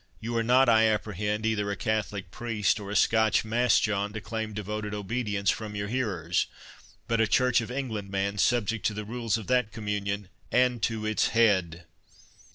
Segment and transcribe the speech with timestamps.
[0.19, 4.19] You are not, I apprehend, either a Catholic priest or a Scotch Mass John to
[4.19, 6.47] claim devoted obedience from your hearers,
[7.07, 11.27] but a Church of England man, subject to the rules of that Communion—and to its
[11.27, 11.83] HEAD."